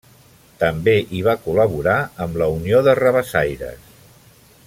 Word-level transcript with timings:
També 0.61 0.95
hi 1.17 1.21
va 1.27 1.35
col·laborar 1.43 1.99
amb 2.27 2.41
la 2.43 2.49
Unió 2.55 2.81
de 2.89 2.99
Rabassaires. 3.01 3.95